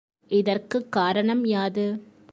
இதற்குக் 0.27 0.91
காரணம் 0.91 1.45
யாது? 1.45 1.85